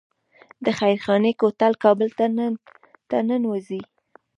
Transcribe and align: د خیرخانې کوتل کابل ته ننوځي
د 0.65 0.67
خیرخانې 0.79 1.31
کوتل 1.41 1.73
کابل 1.83 2.09
ته 3.09 3.17
ننوځي 3.27 3.81